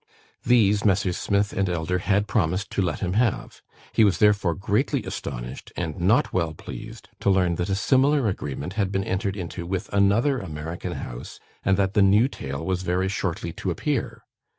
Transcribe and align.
These 0.43 0.83
Messrs. 0.83 1.15
Smith 1.19 1.53
and 1.53 1.69
Elder 1.69 1.99
had 1.99 2.25
promised 2.27 2.71
to 2.71 2.81
let 2.81 3.01
him 3.01 3.13
have. 3.13 3.61
He 3.93 4.03
was 4.03 4.17
therefore 4.17 4.55
greatly 4.55 5.03
astonished, 5.03 5.71
and 5.77 5.99
not 5.99 6.33
well 6.33 6.55
pleased, 6.55 7.09
to 7.19 7.29
learn 7.29 7.53
that 7.57 7.69
a 7.69 7.75
similar 7.75 8.27
agreement 8.27 8.73
had 8.73 8.91
been 8.91 9.03
entered 9.03 9.37
into 9.37 9.63
with 9.67 9.93
another 9.93 10.39
American 10.39 10.93
house, 10.93 11.39
and 11.63 11.77
that 11.77 11.93
the 11.93 12.01
new 12.01 12.27
tale 12.27 12.65
was 12.65 12.81
very 12.81 13.09
shortly 13.09 13.53
to 13.53 13.69
appear. 13.69 14.23